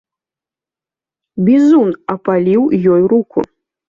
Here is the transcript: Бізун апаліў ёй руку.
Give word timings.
Бізун 1.49 1.91
апаліў 2.13 2.63
ёй 2.95 3.03
руку. 3.13 3.45